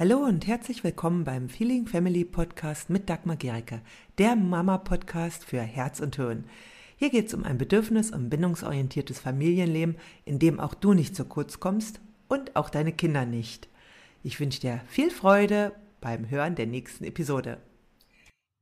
[0.00, 3.80] Hallo und herzlich willkommen beim Feeling Family Podcast mit Dagmar Gericke,
[4.18, 6.44] der Mama-Podcast für Herz und Hirn.
[6.98, 11.24] Hier geht es um ein bedürfnis- und bindungsorientiertes Familienleben, in dem auch du nicht zu
[11.24, 13.68] kurz kommst und auch deine Kinder nicht.
[14.22, 17.58] Ich wünsche dir viel Freude beim Hören der nächsten Episode.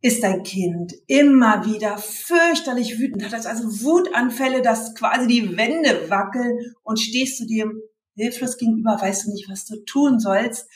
[0.00, 6.08] Ist dein Kind immer wieder fürchterlich wütend, hat das also Wutanfälle, dass quasi die Wände
[6.08, 7.78] wackeln und stehst du dem
[8.14, 10.66] hilflos gegenüber, weißt du nicht, was du tun sollst,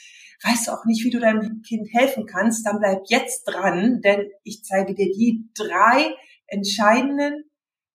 [0.43, 4.29] weißt du auch nicht, wie du deinem Kind helfen kannst, dann bleib jetzt dran, denn
[4.45, 6.15] ich zeige dir die drei
[6.47, 7.45] entscheidenden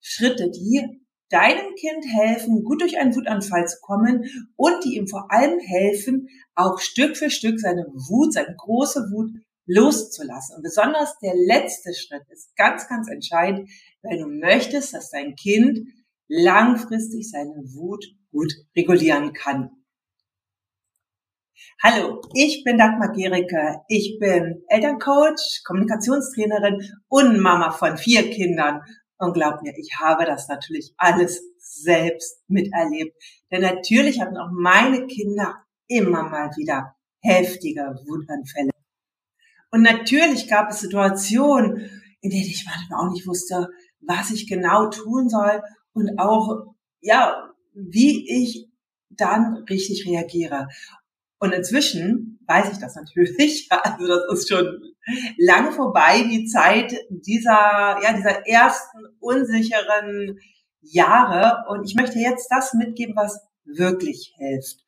[0.02, 5.32] Schritte, die deinem Kind helfen, gut durch einen Wutanfall zu kommen und die ihm vor
[5.32, 9.32] allem helfen, auch Stück für Stück seine Wut, seine große Wut
[9.66, 10.58] loszulassen.
[10.58, 13.70] Und besonders der letzte Schritt ist ganz, ganz entscheidend,
[14.04, 15.80] weil du möchtest, dass dein Kind
[16.28, 19.72] langfristig seine Wut gut regulieren kann.
[21.84, 23.82] Hallo, ich bin Dagmar Gericke.
[23.88, 28.82] Ich bin Elterncoach, Kommunikationstrainerin und Mama von vier Kindern.
[29.18, 33.16] Und glaub mir, ich habe das natürlich alles selbst miterlebt.
[33.52, 38.72] Denn natürlich hatten auch meine Kinder immer mal wieder heftige Wutanfälle.
[39.70, 41.90] Und natürlich gab es Situationen,
[42.22, 43.70] in denen ich manchmal auch nicht wusste,
[44.02, 45.62] was ich genau tun soll
[45.94, 48.70] und auch, ja, wie ich
[49.10, 50.68] dann richtig reagiere.
[51.40, 53.70] Und inzwischen weiß ich das natürlich.
[53.84, 54.94] Also das ist schon
[55.38, 60.40] lange vorbei, die Zeit dieser, ja, dieser ersten unsicheren
[60.82, 61.66] Jahre.
[61.70, 64.84] Und ich möchte jetzt das mitgeben, was wirklich hilft.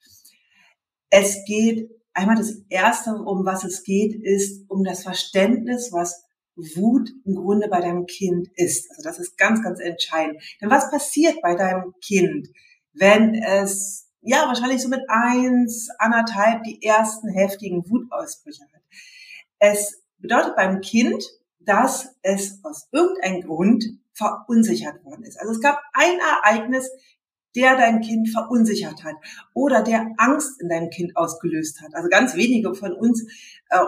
[1.10, 6.24] Es geht einmal das erste, um was es geht, ist um das Verständnis, was
[6.56, 8.90] Wut im Grunde bei deinem Kind ist.
[8.92, 10.42] Also das ist ganz, ganz entscheidend.
[10.60, 12.48] Denn was passiert bei deinem Kind,
[12.94, 18.82] wenn es ja, wahrscheinlich so mit eins, anderthalb die ersten heftigen Wutausbrüche hat.
[19.58, 21.24] Es bedeutet beim Kind,
[21.60, 25.40] dass es aus irgendeinem Grund verunsichert worden ist.
[25.40, 26.90] Also es gab ein Ereignis,
[27.56, 29.16] der dein Kind verunsichert hat
[29.54, 31.96] oder der Angst in deinem Kind ausgelöst hat.
[31.96, 33.24] Also ganz wenige von uns
[33.70, 33.80] äh,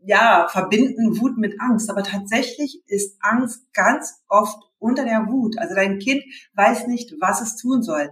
[0.00, 5.56] ja verbinden Wut mit Angst, aber tatsächlich ist Angst ganz oft unter der Wut.
[5.58, 8.10] Also dein Kind weiß nicht, was es tun soll.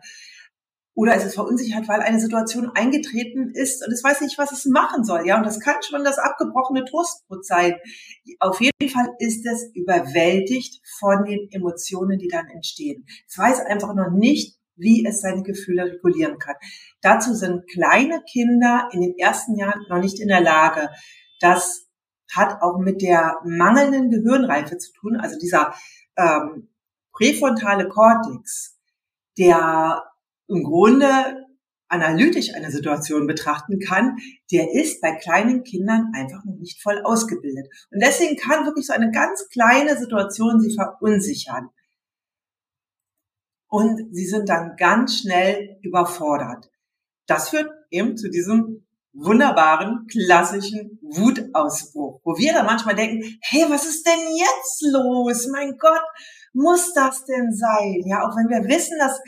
[0.94, 4.66] Oder es ist verunsichert, weil eine Situation eingetreten ist und es weiß nicht, was es
[4.66, 5.26] machen soll.
[5.26, 7.76] Ja, und das kann schon das abgebrochene Trostbrot sein.
[8.40, 13.06] Auf jeden Fall ist es überwältigt von den Emotionen, die dann entstehen.
[13.26, 16.56] Es weiß einfach noch nicht, wie es seine Gefühle regulieren kann.
[17.00, 20.90] Dazu sind kleine Kinder in den ersten Jahren noch nicht in der Lage.
[21.40, 21.86] Das
[22.34, 25.16] hat auch mit der mangelnden Gehirnreife zu tun.
[25.16, 25.74] Also dieser
[26.16, 26.68] ähm,
[27.12, 28.78] präfrontale Kortex,
[29.38, 30.02] der
[30.48, 31.46] im Grunde
[31.88, 34.16] analytisch eine Situation betrachten kann,
[34.50, 37.68] der ist bei kleinen Kindern einfach noch nicht voll ausgebildet.
[37.90, 41.68] Und deswegen kann wirklich so eine ganz kleine Situation sie verunsichern.
[43.68, 46.70] Und sie sind dann ganz schnell überfordert.
[47.26, 53.86] Das führt eben zu diesem wunderbaren, klassischen Wutausbruch, wo wir dann manchmal denken, hey, was
[53.86, 55.46] ist denn jetzt los?
[55.48, 56.02] Mein Gott,
[56.54, 58.02] muss das denn sein?
[58.06, 59.20] Ja, auch wenn wir wissen, dass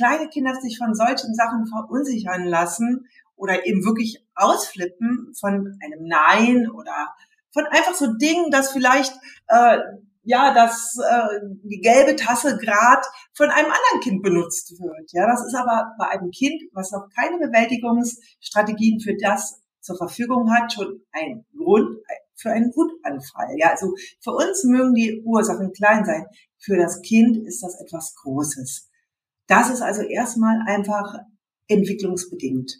[0.00, 3.06] kleine Kinder sich von solchen Sachen verunsichern lassen
[3.36, 7.14] oder eben wirklich ausflippen von einem Nein oder
[7.52, 9.12] von einfach so Dingen, dass vielleicht
[9.48, 9.78] äh,
[10.22, 15.12] ja, dass äh, die gelbe Tasse grad von einem anderen Kind benutzt wird.
[15.12, 20.52] Ja, das ist aber bei einem Kind, was noch keine Bewältigungsstrategien für das zur Verfügung
[20.52, 21.96] hat, schon ein Grund
[22.36, 23.56] für einen Wutanfall.
[23.56, 26.26] Ja, also für uns mögen die Ursachen klein sein.
[26.58, 28.89] Für das Kind ist das etwas Großes.
[29.50, 31.12] Das ist also erstmal einfach
[31.66, 32.72] entwicklungsbedingt.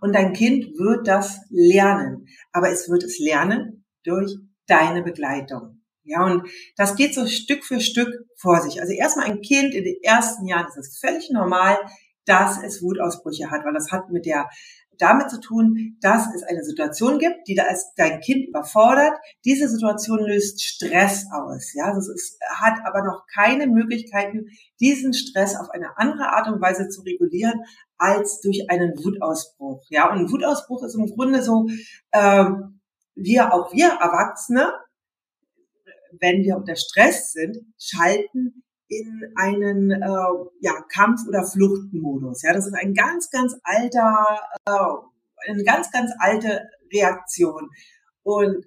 [0.00, 2.26] Und dein Kind wird das lernen.
[2.52, 4.36] Aber es wird es lernen durch
[4.68, 5.82] deine Begleitung.
[6.04, 8.80] Ja, und das geht so Stück für Stück vor sich.
[8.80, 11.76] Also erstmal ein Kind in den ersten Jahren ist es völlig normal,
[12.24, 14.48] dass es Wutausbrüche hat, weil das hat mit der
[14.98, 19.12] damit zu tun, dass es eine Situation gibt, die da als dein Kind überfordert.
[19.44, 21.72] Diese Situation löst Stress aus.
[21.74, 24.46] Ja, also es hat aber noch keine Möglichkeiten,
[24.80, 27.62] diesen Stress auf eine andere Art und Weise zu regulieren
[27.98, 29.84] als durch einen Wutausbruch.
[29.88, 31.66] Ja, und ein Wutausbruch ist im Grunde so,
[32.12, 32.80] ähm,
[33.14, 34.72] wir auch wir Erwachsene,
[36.20, 38.62] wenn wir unter Stress sind, schalten
[38.92, 40.06] in einen äh,
[40.60, 42.42] ja, Kampf- oder Fluchtmodus.
[42.42, 44.26] Ja, das ist ein ganz, ganz alter,
[44.66, 47.70] äh, eine ganz, ganz alte Reaktion.
[48.22, 48.66] Und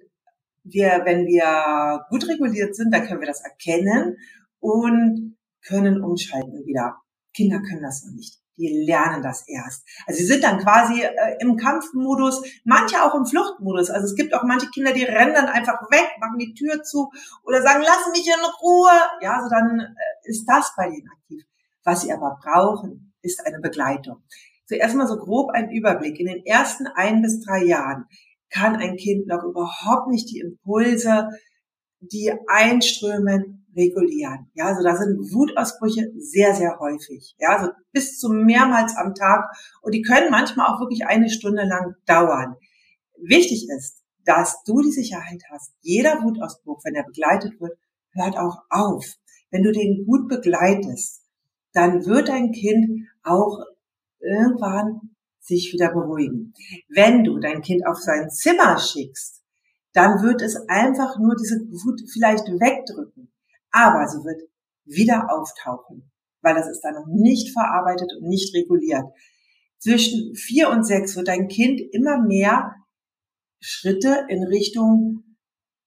[0.64, 4.16] wir, wenn wir gut reguliert sind, dann können wir das erkennen
[4.58, 6.96] und können umschalten wieder.
[7.32, 8.40] Kinder können das noch nicht.
[8.58, 9.84] die lernen das erst.
[10.06, 13.90] Also sie sind dann quasi äh, im Kampfmodus, manche auch im Fluchtmodus.
[13.90, 17.10] Also es gibt auch manche Kinder, die rennen dann einfach weg, machen die Tür zu
[17.44, 18.92] oder sagen, lass mich in Ruhe.
[19.20, 19.94] Ja, also dann äh,
[20.26, 21.44] ist das bei denen aktiv.
[21.84, 24.22] Was sie aber brauchen, ist eine Begleitung.
[24.66, 26.18] Zuerst mal so grob ein Überblick.
[26.18, 28.06] In den ersten ein bis drei Jahren
[28.50, 31.28] kann ein Kind noch überhaupt nicht die Impulse,
[32.00, 34.50] die einströmen, regulieren.
[34.54, 37.34] Ja, also da sind Wutausbrüche sehr, sehr häufig.
[37.38, 39.44] Ja, also bis zu mehrmals am Tag
[39.82, 42.56] und die können manchmal auch wirklich eine Stunde lang dauern.
[43.22, 45.72] Wichtig ist, dass du die Sicherheit hast.
[45.82, 47.78] Jeder Wutausbruch, wenn er begleitet wird,
[48.12, 49.04] hört auch auf.
[49.50, 51.22] Wenn du den gut begleitest,
[51.72, 53.58] dann wird dein Kind auch
[54.20, 56.52] irgendwann sich wieder beruhigen.
[56.88, 59.42] Wenn du dein Kind auf sein Zimmer schickst,
[59.92, 63.30] dann wird es einfach nur diese Wut vielleicht wegdrücken
[63.76, 64.40] aber sie wird
[64.86, 66.10] wieder auftauchen,
[66.40, 69.04] weil das ist dann noch nicht verarbeitet und nicht reguliert.
[69.78, 72.74] Zwischen vier und sechs wird dein Kind immer mehr
[73.60, 75.24] Schritte in Richtung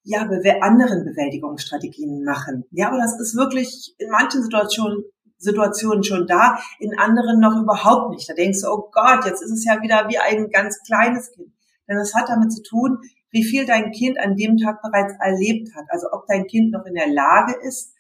[0.09, 0.27] ja,
[0.61, 2.65] anderen Bewältigungsstrategien machen.
[2.71, 5.03] Ja, aber das ist wirklich in manchen Situationen,
[5.38, 8.27] Situationen schon da, in anderen noch überhaupt nicht.
[8.27, 11.53] Da denkst du, oh Gott, jetzt ist es ja wieder wie ein ganz kleines Kind.
[11.88, 12.97] Denn es hat damit zu tun,
[13.29, 15.85] wie viel dein Kind an dem Tag bereits erlebt hat.
[15.89, 17.94] Also ob dein Kind noch in der Lage ist,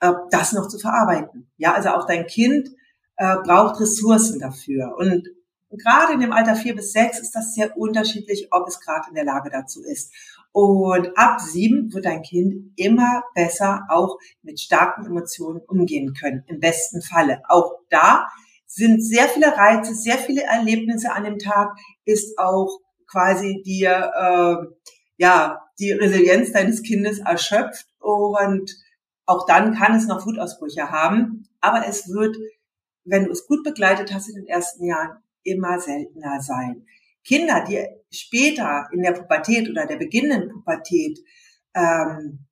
[0.00, 1.50] äh, das noch zu verarbeiten.
[1.56, 2.68] Ja, also auch dein Kind
[3.16, 4.94] äh, braucht Ressourcen dafür.
[4.98, 5.26] Und
[5.70, 9.14] gerade in dem Alter vier bis sechs ist das sehr unterschiedlich, ob es gerade in
[9.14, 10.12] der Lage dazu ist.
[10.52, 16.60] Und ab sieben wird dein Kind immer besser auch mit starken Emotionen umgehen können, im
[16.60, 17.42] besten Falle.
[17.48, 18.26] Auch da
[18.66, 24.90] sind sehr viele Reize, sehr viele Erlebnisse an dem Tag, ist auch quasi dir äh,
[25.18, 28.74] ja die Resilienz deines Kindes erschöpft und
[29.26, 32.36] auch dann kann es noch Wutausbrüche haben, aber es wird,
[33.04, 36.86] wenn du es gut begleitet hast in den ersten Jahren, immer seltener sein.
[37.24, 41.18] Kinder, die später in der Pubertät oder der beginnenden Pubertät
[41.74, 42.46] ähm,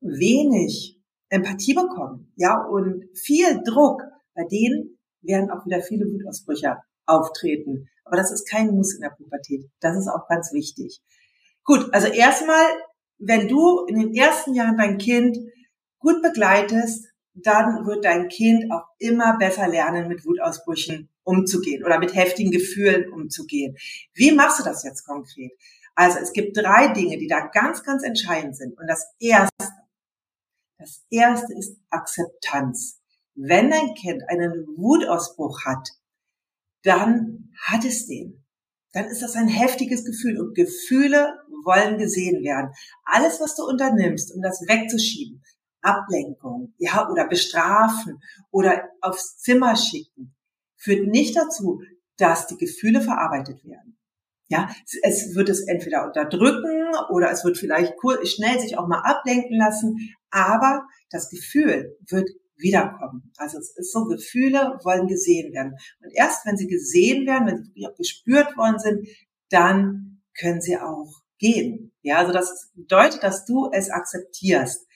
[0.00, 4.02] wenig Empathie bekommen, ja, und viel Druck,
[4.34, 7.88] bei denen werden auch wieder viele Wutausbrüche auftreten.
[8.04, 9.68] Aber das ist kein Muss in der Pubertät.
[9.80, 11.02] Das ist auch ganz wichtig.
[11.64, 12.64] Gut, also erstmal,
[13.18, 15.38] wenn du in den ersten Jahren dein Kind
[15.98, 22.14] gut begleitest, dann wird dein Kind auch immer besser lernen, mit Wutausbrüchen umzugehen oder mit
[22.14, 23.76] heftigen Gefühlen umzugehen.
[24.14, 25.52] Wie machst du das jetzt konkret?
[25.94, 28.78] Also es gibt drei Dinge, die da ganz, ganz entscheidend sind.
[28.78, 29.68] Und das erste,
[30.78, 33.00] das erste ist Akzeptanz.
[33.34, 35.88] Wenn dein Kind einen Wutausbruch hat,
[36.82, 38.44] dann hat es den.
[38.92, 41.34] Dann ist das ein heftiges Gefühl und Gefühle
[41.64, 42.72] wollen gesehen werden.
[43.04, 45.42] Alles, was du unternimmst, um das wegzuschieben,
[45.80, 50.33] Ablenkung, ja, oder bestrafen oder aufs Zimmer schicken,
[50.84, 51.82] führt nicht dazu,
[52.16, 53.98] dass die Gefühle verarbeitet werden.
[54.48, 54.68] Ja,
[55.02, 57.94] es wird es entweder unterdrücken oder es wird vielleicht
[58.24, 63.32] schnell sich auch mal ablenken lassen, aber das Gefühl wird wiederkommen.
[63.36, 65.74] Also es ist so, Gefühle wollen gesehen werden.
[66.02, 69.08] Und erst wenn sie gesehen werden, wenn sie gespürt worden sind,
[69.48, 71.92] dann können sie auch gehen.
[72.02, 74.86] Ja, also das bedeutet, dass du es akzeptierst.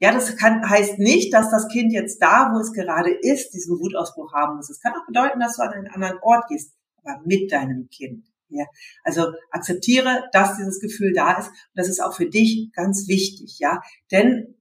[0.00, 3.78] Ja, das kann, heißt nicht, dass das Kind jetzt da, wo es gerade ist, diesen
[3.78, 4.70] Wutausbruch haben muss.
[4.70, 6.72] Es kann auch bedeuten, dass du an einen anderen Ort gehst,
[7.02, 8.24] aber mit deinem Kind.
[8.50, 8.64] Ja,
[9.04, 11.48] also akzeptiere, dass dieses Gefühl da ist.
[11.48, 13.82] Und das ist auch für dich ganz wichtig, ja.
[14.10, 14.54] Denn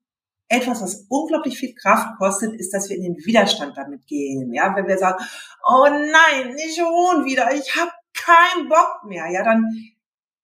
[0.49, 4.53] etwas, was unglaublich viel Kraft kostet, ist, dass wir in den Widerstand damit gehen.
[4.53, 5.23] Ja, wenn wir sagen,
[5.65, 9.65] oh nein, nicht schon wieder, ich habe keinen Bock mehr, ja, dann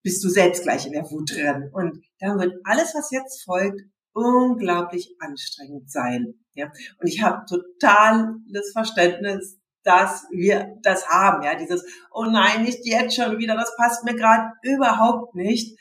[0.03, 1.69] bist du selbst gleich in der Wut drin.
[1.73, 3.81] Und dann wird alles, was jetzt folgt,
[4.13, 6.35] unglaublich anstrengend sein.
[6.53, 11.43] Ja, und ich habe totales Verständnis, dass wir das haben.
[11.43, 15.77] Ja, dieses, oh nein, nicht jetzt schon wieder, das passt mir gerade überhaupt nicht.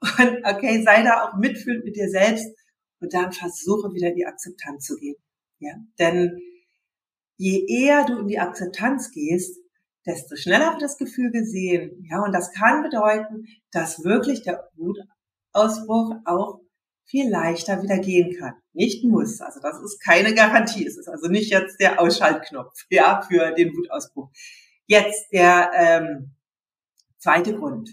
[0.00, 2.48] Und okay, sei da auch mitfühlend mit dir selbst
[3.00, 5.16] und dann versuche wieder in die Akzeptanz zu gehen.
[5.58, 6.40] Ja, denn
[7.36, 9.58] je eher du in die Akzeptanz gehst,
[10.06, 12.04] desto schneller wird das Gefühl gesehen.
[12.10, 16.61] Ja, und das kann bedeuten, dass wirklich der Wutausbruch auch
[17.12, 18.54] viel leichter wieder gehen kann.
[18.72, 19.40] Nicht muss.
[19.40, 20.84] Also das ist keine Garantie.
[20.84, 24.30] Es ist also nicht jetzt der Ausschaltknopf, ja, für den Wutausbruch.
[24.86, 26.34] Jetzt der ähm,
[27.18, 27.88] zweite Grund.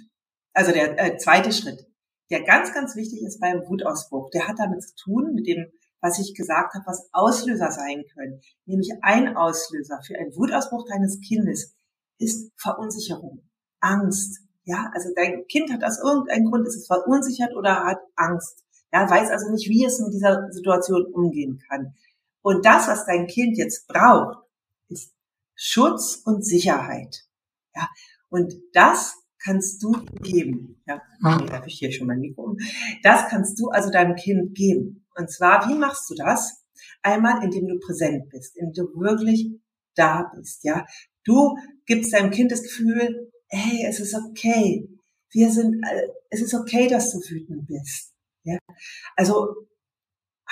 [0.53, 1.89] Also der äh, zweite Schritt
[2.29, 4.29] der ganz, ganz wichtig ist beim Wutausbruch.
[4.31, 5.71] Der hat damit zu tun, mit dem,
[6.01, 8.41] was ich gesagt habe, was Auslöser sein können.
[8.65, 11.75] Nämlich ein Auslöser für einen Wutausbruch deines Kindes
[12.19, 13.49] ist Verunsicherung,
[13.79, 14.41] Angst.
[14.63, 18.63] Ja, also dein Kind hat aus irgendeinem Grund, ist es verunsichert oder hat Angst.
[18.91, 21.93] Ja, weiß also nicht, wie es mit dieser Situation umgehen kann.
[22.41, 24.39] Und das, was dein Kind jetzt braucht,
[24.87, 25.13] ist
[25.55, 27.25] Schutz und Sicherheit.
[27.75, 27.87] Ja,
[28.29, 29.91] und das kannst du
[30.21, 30.81] geben.
[30.87, 32.57] Ja, nee, darf ich hier schon mein Mikro um.
[33.03, 35.05] Das kannst du also deinem Kind geben.
[35.15, 36.65] Und zwar, wie machst du das?
[37.01, 39.49] Einmal, indem du präsent bist, indem du wirklich
[39.95, 40.85] da bist, ja.
[41.23, 44.89] Du gibst deinem Kind das Gefühl, hey, es ist okay.
[45.31, 48.13] Wir sind, äh, es ist okay, dass du wütend bist.
[48.49, 48.57] Ja.
[49.15, 49.67] Also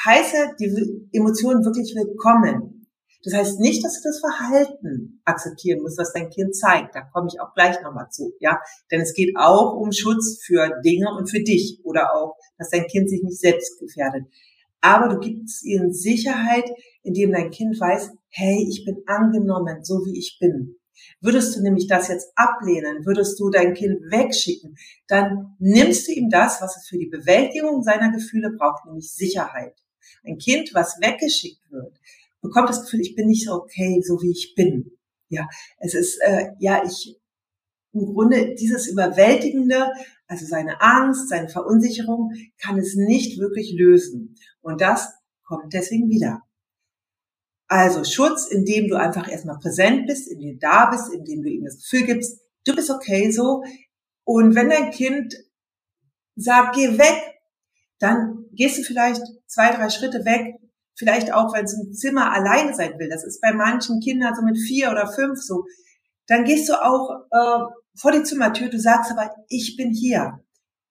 [0.06, 2.88] heiße die Emotionen wirklich willkommen.
[3.24, 6.96] Das heißt nicht, dass du das Verhalten akzeptieren musst, was dein Kind zeigt.
[6.96, 8.60] Da komme ich auch gleich nochmal zu, ja.
[8.92, 12.86] Denn es geht auch um Schutz für Dinge und für dich oder auch, dass dein
[12.86, 14.26] Kind sich nicht selbst gefährdet.
[14.82, 16.70] Aber du gibst ihnen Sicherheit,
[17.02, 20.78] indem dein Kind weiß, hey, ich bin angenommen, so wie ich bin.
[21.22, 24.78] Würdest du nämlich das jetzt ablehnen, würdest du dein Kind wegschicken,
[25.08, 29.76] dann nimmst du ihm das, was es für die Bewältigung seiner Gefühle braucht, nämlich Sicherheit.
[30.26, 32.00] Ein Kind, was weggeschickt wird,
[32.42, 34.92] bekommt das Gefühl, ich bin nicht so okay, so wie ich bin.
[35.30, 35.48] Ja,
[35.80, 37.20] es ist, äh, ja, ich,
[37.94, 39.92] im Grunde dieses Überwältigende,
[40.28, 44.36] also seine Angst, seine Verunsicherung, kann es nicht wirklich lösen.
[44.62, 45.14] Und das
[45.44, 46.42] kommt deswegen wieder.
[47.68, 51.66] Also Schutz, indem du einfach erstmal präsent bist, indem du da bist, indem du ihm
[51.66, 53.64] das Gefühl gibst, du bist okay so.
[54.24, 55.36] Und wenn dein Kind
[56.36, 57.22] sagt, geh weg,
[58.00, 60.56] dann gehst du vielleicht zwei, drei Schritte weg,
[60.96, 63.10] vielleicht auch, wenn es im Zimmer alleine sein will.
[63.10, 65.66] Das ist bei manchen Kindern so mit vier oder fünf so.
[66.28, 70.40] Dann gehst du auch äh, vor die Zimmertür, du sagst aber, ich bin hier.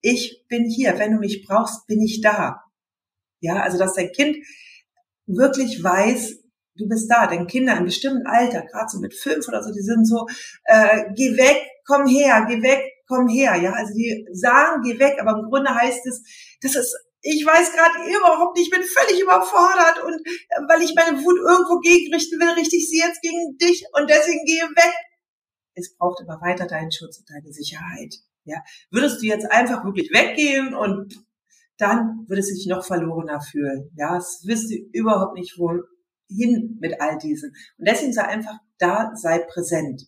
[0.01, 0.99] Ich bin hier.
[0.99, 2.63] Wenn du mich brauchst, bin ich da.
[3.41, 4.37] Ja, also dass dein Kind
[5.27, 6.39] wirklich weiß,
[6.77, 7.27] du bist da.
[7.27, 10.27] Denn Kinder in bestimmten Alter, gerade so mit fünf oder so, die sind so,
[10.65, 13.57] äh, geh weg, komm her, geh weg, komm her.
[13.57, 16.23] Ja, also die sagen, geh weg, aber im Grunde heißt es,
[16.61, 16.97] das ist
[17.29, 21.39] ich weiß gerade überhaupt nicht, ich bin völlig überfordert und äh, weil ich meine Wut
[21.39, 24.95] irgendwo gegenrichten will, richte ich sie jetzt gegen dich und deswegen gehe weg.
[25.75, 28.15] Es braucht aber weiter deinen Schutz und deine Sicherheit.
[28.45, 31.17] Ja, würdest du jetzt einfach wirklich weggehen und
[31.79, 33.91] dann würdest du dich noch verlorener fühlen.
[33.97, 35.59] Ja, es wirst du überhaupt nicht
[36.29, 37.51] wohin mit all diesen.
[37.79, 40.03] Und deswegen sei einfach da, sei präsent.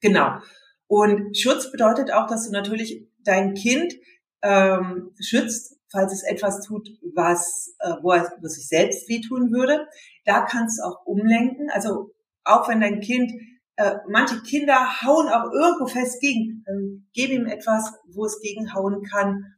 [0.00, 0.38] Genau.
[0.86, 3.94] Und Schutz bedeutet auch, dass du natürlich dein Kind
[4.42, 9.86] ähm, schützt falls es etwas tut, was, äh, wo es wo sich selbst wehtun würde.
[10.24, 11.70] Da kannst du auch umlenken.
[11.70, 12.10] Also
[12.44, 13.32] auch wenn dein Kind,
[13.76, 19.02] äh, manche Kinder hauen auch irgendwo fest gegen, ähm, gib ihm etwas, wo es gegenhauen
[19.02, 19.54] kann,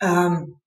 [0.00, 0.60] ähm,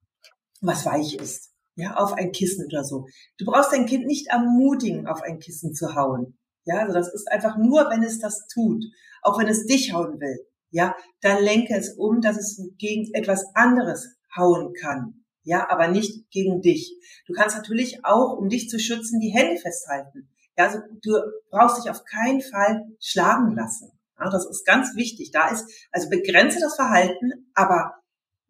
[0.62, 1.52] was weich ist.
[1.76, 3.08] Ja, auf ein Kissen oder so.
[3.38, 6.38] Du brauchst dein Kind nicht ermutigen, auf ein Kissen zu hauen.
[6.64, 8.84] Ja, also das ist einfach nur, wenn es das tut,
[9.22, 10.40] auch wenn es dich hauen will.
[10.72, 15.26] Ja, dann lenke es um, dass es gegen etwas anderes hauen kann.
[15.44, 16.98] Ja, aber nicht gegen dich.
[17.28, 20.30] Du kannst natürlich auch, um dich zu schützen, die Hände festhalten.
[20.58, 21.20] Ja, also du
[21.52, 23.92] brauchst dich auf keinen Fall schlagen lassen.
[24.20, 25.32] Ja, das ist ganz wichtig.
[25.32, 27.94] Da ist, also begrenze das Verhalten, aber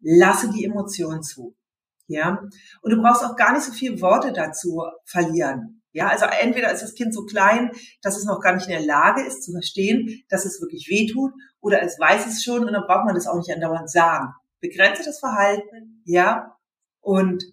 [0.00, 1.54] lasse die Emotionen zu.
[2.08, 2.40] Ja,
[2.82, 5.82] und du brauchst auch gar nicht so viele Worte dazu verlieren.
[5.92, 7.70] Ja, also entweder ist das Kind so klein,
[8.02, 11.06] dass es noch gar nicht in der Lage ist zu verstehen, dass es wirklich weh
[11.06, 14.28] tut, oder es weiß es schon und dann braucht man das auch nicht andauernd sagen
[14.60, 16.56] begrenze das Verhalten, ja,
[17.00, 17.44] und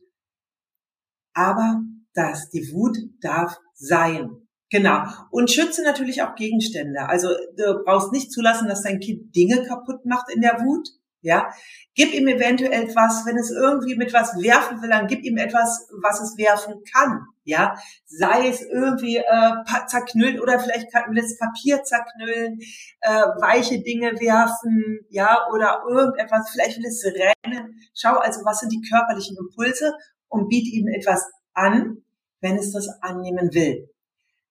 [1.33, 1.81] aber
[2.13, 4.29] das, die Wut darf sein.
[4.69, 5.03] Genau.
[5.31, 7.07] Und schütze natürlich auch Gegenstände.
[7.07, 10.89] Also du brauchst nicht zulassen, dass dein Kind Dinge kaputt macht in der Wut.
[11.23, 11.49] Ja,
[11.95, 15.87] gib ihm eventuell etwas, wenn es irgendwie mit was werfen will, dann gib ihm etwas,
[16.01, 17.21] was es werfen kann.
[17.45, 17.75] Ja,
[18.05, 19.51] sei es irgendwie äh,
[19.87, 22.59] zerknüllt oder vielleicht kann es Papier zerknüllen,
[22.99, 27.79] äh, weiche Dinge werfen, ja, oder irgendetwas, vielleicht will es rennen.
[27.93, 29.93] Schau also, was sind die körperlichen Impulse
[30.27, 32.03] und biete ihm etwas an,
[32.41, 33.92] wenn es das annehmen will.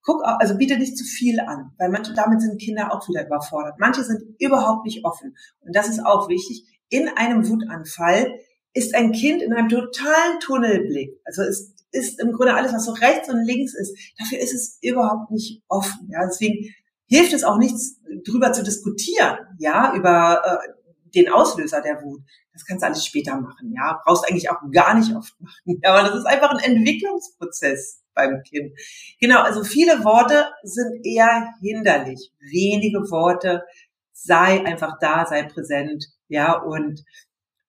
[0.04, 3.74] Guck, also biete nicht zu viel an, weil manche, damit sind Kinder auch wieder überfordert.
[3.78, 5.36] Manche sind überhaupt nicht offen.
[5.60, 6.64] Und das ist auch wichtig.
[6.88, 8.34] In einem Wutanfall
[8.74, 11.20] ist ein Kind in einem totalen Tunnelblick.
[11.24, 13.96] Also es ist im Grunde alles, was so rechts und links ist.
[14.18, 16.08] Dafür ist es überhaupt nicht offen.
[16.10, 16.74] Ja, deswegen
[17.06, 20.68] hilft es auch nichts, drüber zu diskutieren, ja, über äh,
[21.14, 22.22] den Auslöser der Wut.
[22.52, 24.00] Das kannst du alles später machen, ja.
[24.04, 25.52] Brauchst eigentlich auch gar nicht oft machen.
[25.82, 28.72] Ja, aber das ist einfach ein Entwicklungsprozess beim Kind.
[29.20, 32.32] Genau, also viele Worte sind eher hinderlich.
[32.40, 33.64] Wenige Worte,
[34.12, 37.04] sei einfach da, sei präsent, ja, und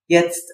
[0.08, 0.52] jetzt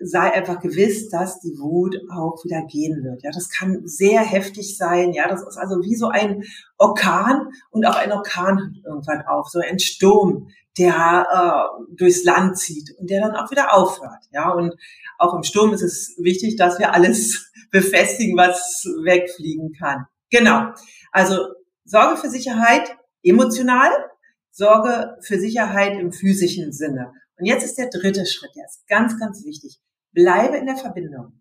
[0.00, 3.22] sei einfach gewiss, dass die Wut auch wieder gehen wird.
[3.22, 5.12] Ja, das kann sehr heftig sein.
[5.12, 6.44] Ja, das ist also wie so ein
[6.76, 10.48] Orkan und auch ein Orkan hört irgendwann auf, so ein Sturm,
[10.78, 14.24] der äh, durchs Land zieht und der dann auch wieder aufhört.
[14.32, 14.74] Ja, und
[15.18, 20.06] auch im Sturm ist es wichtig, dass wir alles befestigen, was wegfliegen kann.
[20.30, 20.72] Genau.
[21.12, 21.46] Also
[21.84, 23.90] Sorge für Sicherheit emotional,
[24.50, 27.12] Sorge für Sicherheit im physischen Sinne.
[27.38, 29.78] Und jetzt ist der dritte Schritt, der ist ganz, ganz wichtig.
[30.12, 31.40] Bleibe in der Verbindung.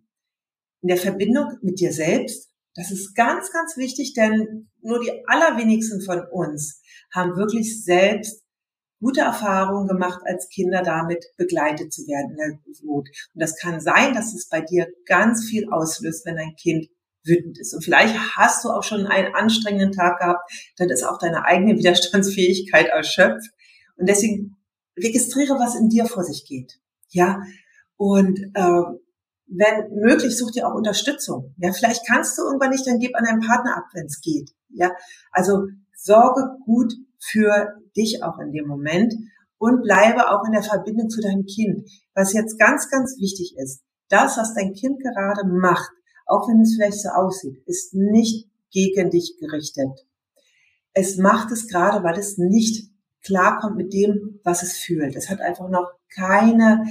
[0.82, 2.50] In der Verbindung mit dir selbst.
[2.76, 8.44] Das ist ganz, ganz wichtig, denn nur die allerwenigsten von uns haben wirklich selbst
[9.00, 13.10] gute Erfahrungen gemacht, als Kinder damit begleitet zu werden in der Wut.
[13.34, 16.88] Und das kann sein, dass es bei dir ganz viel auslöst, wenn ein Kind
[17.24, 17.74] wütend ist.
[17.74, 21.78] Und vielleicht hast du auch schon einen anstrengenden Tag gehabt, dann ist auch deine eigene
[21.78, 23.50] Widerstandsfähigkeit erschöpft.
[23.98, 24.58] Und deswegen
[24.98, 26.80] registriere, was in dir vor sich geht.
[27.10, 27.42] Ja,
[27.98, 28.82] und äh,
[29.48, 31.54] wenn möglich, such dir auch Unterstützung.
[31.58, 34.52] Ja, vielleicht kannst du irgendwann nicht, dann gib an deinen Partner ab, wenn es geht.
[34.70, 34.92] Ja,
[35.32, 39.14] also sorge gut für dich auch in dem Moment
[39.58, 41.90] und bleibe auch in der Verbindung zu deinem Kind.
[42.14, 45.92] Was jetzt ganz, ganz wichtig ist, das, was dein Kind gerade macht,
[46.26, 50.06] auch wenn es vielleicht so aussieht, ist nicht gegen dich gerichtet.
[50.94, 52.90] Es macht es gerade, weil es nicht
[53.24, 55.16] klarkommt mit dem, was es fühlt.
[55.16, 56.86] Es hat einfach noch keine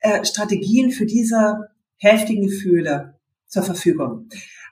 [0.00, 4.28] äh, Strategien für diese heftigen Gefühle zur Verfügung.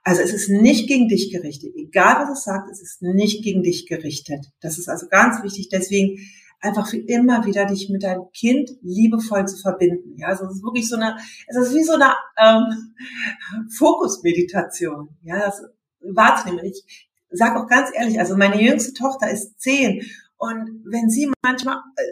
[0.09, 1.75] Also es ist nicht gegen dich gerichtet.
[1.77, 4.47] Egal was es sagt, es ist nicht gegen dich gerichtet.
[4.63, 5.69] Das ist also ganz wichtig.
[5.69, 6.19] Deswegen
[6.61, 10.17] einfach für immer wieder dich mit deinem Kind liebevoll zu verbinden.
[10.17, 12.95] Ja, also es ist wirklich so eine, es ist wie so eine ähm,
[13.77, 15.11] Fokusmeditation.
[15.25, 15.63] Ja, das
[16.01, 16.65] wahrzunehmen.
[16.65, 16.83] Ich
[17.29, 20.01] sage auch ganz ehrlich, also meine jüngste Tochter ist zehn
[20.39, 22.03] und wenn sie manchmal äh,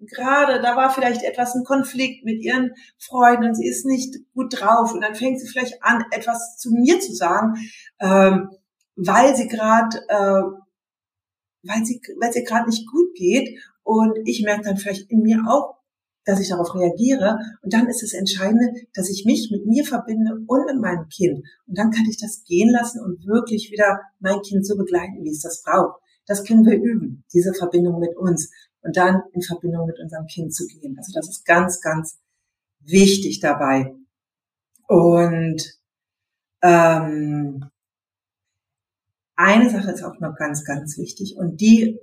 [0.00, 4.60] gerade, da war vielleicht etwas ein Konflikt mit ihren Freunden und sie ist nicht gut
[4.60, 7.54] drauf und dann fängt sie vielleicht an, etwas zu mir zu sagen,
[8.00, 8.50] ähm,
[8.96, 10.42] weil sie gerade äh,
[11.66, 13.58] weil sie, weil sie gerade nicht gut geht.
[13.82, 15.76] Und ich merke dann vielleicht in mir auch,
[16.24, 17.38] dass ich darauf reagiere.
[17.62, 21.44] Und dann ist es Entscheidende, dass ich mich mit mir verbinde und mit meinem Kind.
[21.66, 25.30] Und dann kann ich das gehen lassen und wirklich wieder mein Kind so begleiten, wie
[25.30, 26.00] es das braucht.
[26.26, 28.50] Das können wir üben, diese Verbindung mit uns
[28.86, 30.96] und dann in Verbindung mit unserem Kind zu gehen.
[30.96, 32.18] Also das ist ganz, ganz
[32.80, 33.94] wichtig dabei.
[34.86, 35.62] Und
[36.62, 37.68] ähm,
[39.34, 41.98] eine Sache ist auch noch ganz, ganz wichtig und die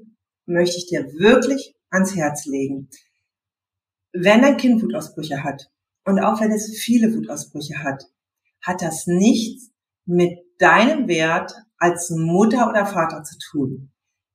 [0.46, 2.90] möchte ich dir wirklich ans Herz legen.
[4.12, 5.72] Wenn dein Kind Wutausbrüche hat
[6.04, 8.04] und auch wenn es viele Wutausbrüche hat,
[8.62, 9.72] hat das nichts
[10.06, 13.93] mit deinem Wert als Mutter oder Vater zu tun.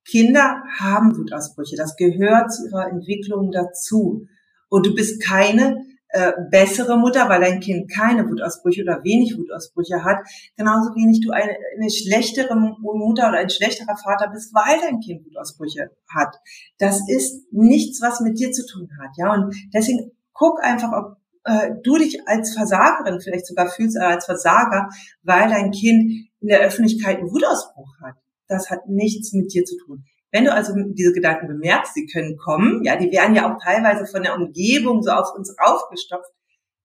[0.09, 4.27] Kinder haben Wutausbrüche, das gehört zu ihrer Entwicklung dazu.
[4.71, 10.05] Und du bist keine äh, bessere Mutter, weil dein Kind keine Wutausbrüche oder wenig Wutausbrüche
[10.05, 10.19] hat,
[10.57, 15.27] genauso wenig du eine, eine schlechtere Mutter oder ein schlechterer Vater bist, weil dein Kind
[15.27, 16.37] Wutausbrüche hat.
[16.79, 19.35] Das ist nichts, was mit dir zu tun hat, ja.
[19.35, 24.25] Und deswegen guck einfach, ob äh, du dich als Versagerin vielleicht sogar fühlst oder als
[24.25, 24.89] Versager,
[25.23, 28.15] weil dein Kind in der Öffentlichkeit einen Wutausbruch hat.
[28.49, 30.05] Das hat nichts mit dir zu tun.
[30.31, 34.07] Wenn du also diese Gedanken bemerkst, sie können kommen, ja, die werden ja auch teilweise
[34.07, 36.31] von der Umgebung so auf uns raufgestopft,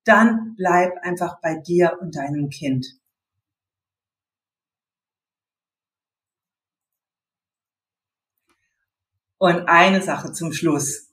[0.06, 2.86] dann bleib einfach bei dir und deinem Kind.
[9.38, 11.10] Und eine Sache zum Schluss,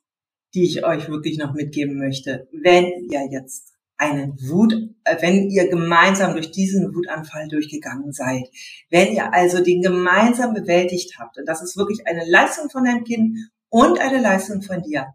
[0.54, 2.48] die ich euch wirklich noch mitgeben möchte.
[2.52, 3.69] Wenn ihr jetzt
[4.00, 4.72] einen Wut,
[5.04, 8.48] äh, wenn ihr gemeinsam durch diesen Wutanfall durchgegangen seid,
[8.88, 13.04] wenn ihr also den gemeinsam bewältigt habt, und das ist wirklich eine Leistung von deinem
[13.04, 13.36] Kind
[13.68, 15.14] und eine Leistung von dir,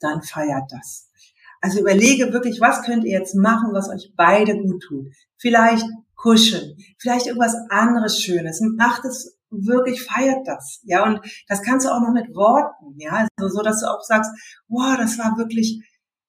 [0.00, 1.08] dann feiert das.
[1.60, 5.06] Also überlege wirklich, was könnt ihr jetzt machen, was euch beide gut tut.
[5.38, 5.86] Vielleicht
[6.16, 8.60] kuscheln, vielleicht irgendwas anderes Schönes.
[8.60, 10.80] Macht es wirklich, feiert das.
[10.84, 14.02] Ja, und das kannst du auch noch mit Worten, ja, also so, dass du auch
[14.02, 14.32] sagst,
[14.68, 15.82] wow, das war wirklich,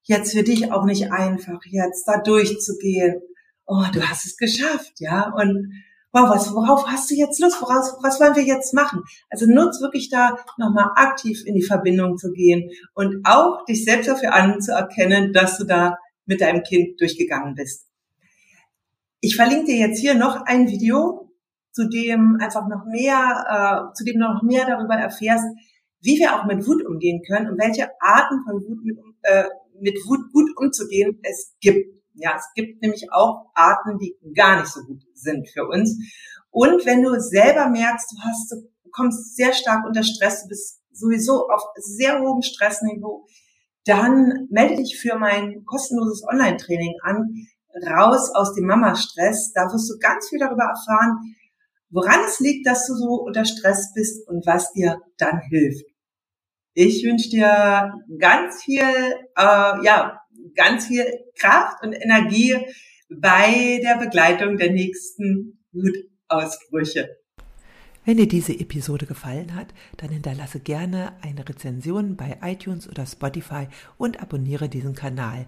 [0.07, 3.21] jetzt für dich auch nicht einfach, jetzt da durchzugehen.
[3.65, 5.31] Oh, du hast es geschafft, ja.
[5.33, 5.73] Und
[6.11, 7.61] wow, was, worauf hast du jetzt Lust?
[7.61, 9.03] Woraus, was wollen wir jetzt machen?
[9.29, 14.07] Also nutz wirklich da nochmal aktiv in die Verbindung zu gehen und auch dich selbst
[14.07, 17.85] dafür anzuerkennen, dass du da mit deinem Kind durchgegangen bist.
[19.19, 21.31] Ich verlinke dir jetzt hier noch ein Video,
[21.71, 25.45] zu dem einfach noch mehr, äh, zu dem du noch mehr darüber erfährst,
[26.01, 29.45] wie wir auch mit Wut umgehen können und welche Arten von Wut mit, äh,
[29.79, 31.93] mit Wut gut umzugehen es gibt.
[32.13, 35.95] Ja, es gibt nämlich auch Arten, die gar nicht so gut sind für uns.
[36.49, 40.81] Und wenn du selber merkst, du hast, du kommst sehr stark unter Stress, du bist
[40.91, 43.27] sowieso auf sehr hohem Stressniveau,
[43.85, 47.47] dann melde dich für mein kostenloses Online-Training an,
[47.85, 49.53] raus aus dem Mama-Stress.
[49.53, 51.35] Da wirst du ganz viel darüber erfahren,
[51.89, 55.85] woran es liegt, dass du so unter Stress bist und was dir dann hilft.
[56.79, 60.21] Ich wünsche dir ganz viel, äh, ja,
[60.55, 62.55] ganz viel Kraft und Energie
[63.09, 67.17] bei der Begleitung der nächsten Wutausbrüche.
[68.05, 73.67] Wenn dir diese Episode gefallen hat, dann hinterlasse gerne eine Rezension bei iTunes oder Spotify
[73.97, 75.47] und abonniere diesen Kanal.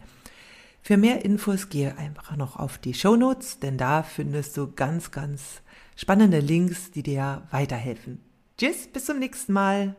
[0.82, 5.12] Für mehr Infos gehe einfach noch auf die Show Notes, denn da findest du ganz,
[5.12, 5.62] ganz
[5.96, 8.20] spannende Links, die dir weiterhelfen.
[8.58, 9.96] Tschüss, bis zum nächsten Mal.